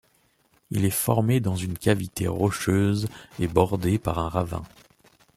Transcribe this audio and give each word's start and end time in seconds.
Il 0.71 0.83
est 0.83 0.89
formé 0.89 1.39
dans 1.39 1.55
une 1.55 1.77
cavité 1.77 2.27
rocheuse 2.27 3.07
et 3.39 3.47
bordée 3.47 3.99
par 3.99 4.17
un 4.17 4.29
ravin. 4.29 4.63